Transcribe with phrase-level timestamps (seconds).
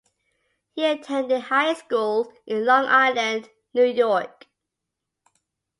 [0.71, 4.47] He attended high school in Long Island, New York.